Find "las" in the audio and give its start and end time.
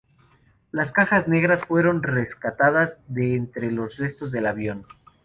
0.71-0.91